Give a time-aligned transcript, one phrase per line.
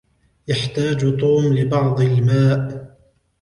[0.47, 2.97] يحتاج توم لبعض الماء.